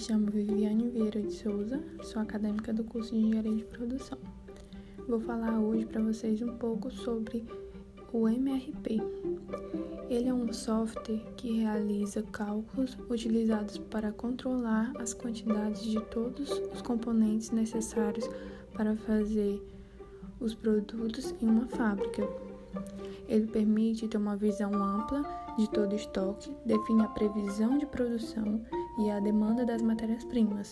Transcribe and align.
chamo 0.00 0.30
Viviane 0.30 0.88
Vieira 0.88 1.20
de 1.20 1.30
Souza, 1.30 1.78
sou 2.02 2.22
acadêmica 2.22 2.72
do 2.72 2.82
curso 2.82 3.12
de 3.12 3.20
Engenharia 3.20 3.54
de 3.54 3.64
Produção. 3.64 4.16
Vou 5.06 5.20
falar 5.20 5.60
hoje 5.60 5.84
para 5.84 6.00
vocês 6.00 6.40
um 6.40 6.56
pouco 6.56 6.90
sobre 6.90 7.44
o 8.10 8.26
MRP. 8.26 8.98
Ele 10.08 10.28
é 10.30 10.32
um 10.32 10.50
software 10.54 11.20
que 11.36 11.58
realiza 11.58 12.22
cálculos 12.22 12.96
utilizados 13.10 13.76
para 13.76 14.10
controlar 14.10 14.90
as 14.98 15.12
quantidades 15.12 15.82
de 15.82 16.00
todos 16.06 16.50
os 16.72 16.80
componentes 16.80 17.50
necessários 17.50 18.26
para 18.72 18.96
fazer 18.96 19.62
os 20.40 20.54
produtos 20.54 21.34
em 21.42 21.46
uma 21.46 21.66
fábrica. 21.66 22.26
Ele 23.28 23.48
permite 23.48 24.08
ter 24.08 24.16
uma 24.16 24.34
visão 24.34 24.72
ampla 24.72 25.22
de 25.58 25.68
todo 25.68 25.92
o 25.92 25.96
estoque, 25.96 26.50
define 26.64 27.02
a 27.02 27.08
previsão 27.08 27.76
de 27.76 27.84
produção 27.84 28.64
e 28.98 29.10
a 29.10 29.20
demanda 29.20 29.64
das 29.64 29.82
matérias-primas, 29.82 30.70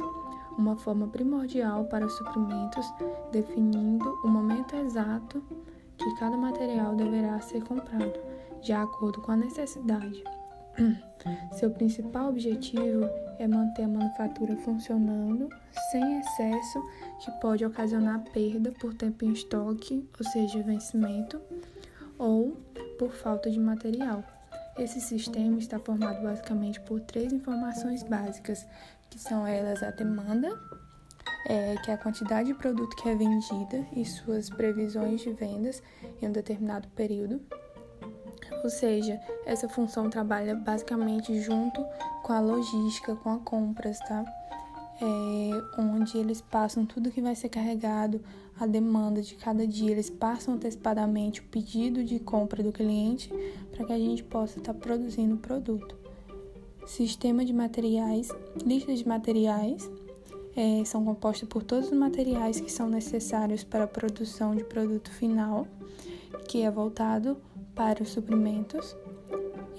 uma 0.56 0.76
forma 0.76 1.06
primordial 1.06 1.84
para 1.84 2.04
os 2.04 2.12
suprimentos, 2.16 2.86
definindo 3.30 4.08
o 4.24 4.28
momento 4.28 4.74
exato 4.76 5.42
que 5.96 6.14
cada 6.16 6.36
material 6.36 6.94
deverá 6.94 7.40
ser 7.40 7.62
comprado, 7.62 8.18
de 8.62 8.72
acordo 8.72 9.20
com 9.20 9.32
a 9.32 9.36
necessidade. 9.36 10.22
Seu 11.52 11.70
principal 11.70 12.28
objetivo 12.28 13.04
é 13.38 13.46
manter 13.46 13.84
a 13.84 13.88
manufatura 13.88 14.56
funcionando 14.56 15.48
sem 15.90 16.20
excesso 16.20 16.82
que 17.20 17.30
pode 17.40 17.64
ocasionar 17.64 18.22
perda 18.32 18.72
por 18.72 18.94
tempo 18.94 19.24
em 19.24 19.32
estoque, 19.32 20.08
ou 20.18 20.26
seja, 20.30 20.62
vencimento, 20.62 21.40
ou 22.16 22.56
por 22.98 23.12
falta 23.12 23.50
de 23.50 23.58
material. 23.58 24.24
Esse 24.78 25.00
sistema 25.00 25.58
está 25.58 25.78
formado 25.78 26.22
basicamente 26.22 26.80
por 26.80 27.00
três 27.00 27.32
informações 27.32 28.04
básicas, 28.04 28.64
que 29.10 29.18
são 29.18 29.44
elas 29.44 29.82
a 29.82 29.90
demanda, 29.90 30.48
é, 31.46 31.76
que 31.78 31.90
é 31.90 31.94
a 31.94 31.98
quantidade 31.98 32.48
de 32.48 32.54
produto 32.54 32.96
que 32.96 33.08
é 33.08 33.14
vendida 33.16 33.84
e 33.92 34.04
suas 34.04 34.48
previsões 34.48 35.20
de 35.20 35.32
vendas 35.32 35.82
em 36.22 36.28
um 36.28 36.32
determinado 36.32 36.86
período. 36.90 37.40
Ou 38.62 38.70
seja, 38.70 39.20
essa 39.44 39.68
função 39.68 40.08
trabalha 40.08 40.54
basicamente 40.54 41.40
junto 41.40 41.84
com 42.22 42.32
a 42.32 42.40
logística, 42.40 43.16
com 43.16 43.30
a 43.30 43.38
compras, 43.38 43.98
tá? 44.00 44.24
É, 45.00 45.80
onde 45.80 46.18
eles 46.18 46.40
passam 46.40 46.84
tudo 46.84 47.10
que 47.10 47.20
vai 47.20 47.34
ser 47.34 47.48
carregado, 47.48 48.20
a 48.58 48.66
demanda 48.66 49.22
de 49.22 49.36
cada 49.36 49.66
dia, 49.66 49.92
eles 49.92 50.10
passam 50.10 50.54
antecipadamente 50.54 51.40
o 51.40 51.44
pedido 51.44 52.02
de 52.02 52.18
compra 52.18 52.62
do 52.62 52.72
cliente 52.72 53.32
para 53.70 53.86
que 53.86 53.92
a 53.92 53.98
gente 53.98 54.24
possa 54.24 54.58
estar 54.58 54.74
tá 54.74 54.78
produzindo 54.78 55.36
o 55.36 55.38
produto. 55.38 55.96
Sistema 56.86 57.44
de 57.44 57.52
materiais, 57.52 58.28
lista 58.64 58.94
de 58.94 59.06
materiais, 59.06 59.88
é, 60.56 60.84
são 60.84 61.04
compostas 61.04 61.48
por 61.48 61.62
todos 61.62 61.86
os 61.90 61.96
materiais 61.96 62.60
que 62.60 62.72
são 62.72 62.88
necessários 62.88 63.62
para 63.62 63.84
a 63.84 63.88
produção 63.88 64.56
de 64.56 64.64
produto 64.64 65.12
final, 65.12 65.68
que 66.48 66.62
é 66.62 66.70
voltado 66.70 67.36
para 67.76 68.02
os 68.02 68.08
suprimentos, 68.08 68.96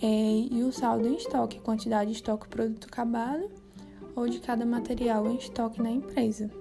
é, 0.01 0.47
e 0.49 0.63
o 0.63 0.71
saldo 0.71 1.05
em 1.05 1.15
estoque, 1.15 1.59
quantidade 1.59 2.11
de 2.11 2.15
estoque 2.15 2.47
produto 2.47 2.87
acabado 2.87 3.58
ou 4.19 4.27
de 4.27 4.39
cada 4.39 4.65
material 4.65 5.25
em 5.27 5.35
estoque 5.35 5.81
na 5.81 5.89
empresa. 5.89 6.51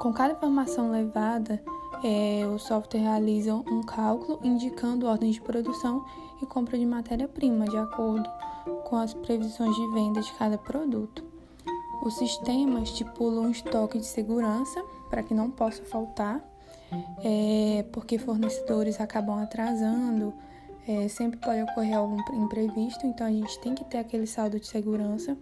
Com 0.00 0.12
cada 0.12 0.32
informação 0.32 0.90
levada, 0.90 1.62
é, 2.02 2.46
o 2.46 2.58
software 2.58 3.00
realiza 3.00 3.54
um 3.54 3.82
cálculo 3.82 4.40
indicando 4.42 5.06
ordens 5.06 5.34
de 5.34 5.42
produção 5.42 6.04
e 6.42 6.46
compra 6.46 6.78
de 6.78 6.86
matéria-prima 6.86 7.66
de 7.66 7.76
acordo 7.76 8.28
com 8.84 8.96
as 8.96 9.14
previsões 9.14 9.76
de 9.76 9.86
venda 9.88 10.20
de 10.20 10.32
cada 10.32 10.56
produto. 10.58 11.22
O 12.02 12.10
sistema 12.10 12.80
estipula 12.80 13.42
um 13.42 13.50
estoque 13.50 13.98
de 13.98 14.06
segurança 14.06 14.82
para 15.10 15.22
que 15.22 15.34
não 15.34 15.50
possa 15.50 15.84
faltar, 15.84 16.42
é, 17.22 17.84
porque 17.92 18.18
fornecedores 18.18 19.00
acabam 19.00 19.38
atrasando, 19.38 20.32
é, 20.88 21.06
sempre 21.08 21.38
pode 21.38 21.62
ocorrer 21.62 21.96
algum 21.96 22.18
imprevisto, 22.42 23.06
então 23.06 23.26
a 23.26 23.30
gente 23.30 23.60
tem 23.60 23.74
que 23.74 23.84
ter 23.84 23.98
aquele 23.98 24.26
saldo 24.26 24.58
de 24.58 24.66
segurança 24.66 25.36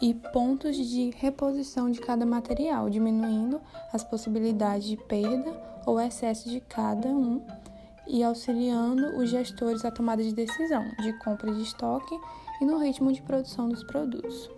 e 0.00 0.14
pontos 0.14 0.76
de 0.76 1.10
reposição 1.16 1.90
de 1.90 2.00
cada 2.00 2.26
material, 2.26 2.90
diminuindo 2.90 3.60
as 3.92 4.04
possibilidades 4.04 4.86
de 4.86 4.96
perda 4.96 5.52
ou 5.86 6.00
excesso 6.00 6.48
de 6.48 6.60
cada 6.60 7.08
um 7.08 7.40
e 8.06 8.22
auxiliando 8.22 9.16
os 9.16 9.30
gestores 9.30 9.84
à 9.84 9.90
tomada 9.90 10.22
de 10.22 10.32
decisão 10.32 10.84
de 11.02 11.12
compra 11.14 11.52
de 11.52 11.62
estoque 11.62 12.18
e 12.60 12.64
no 12.64 12.78
ritmo 12.78 13.12
de 13.12 13.22
produção 13.22 13.68
dos 13.68 13.82
produtos. 13.84 14.55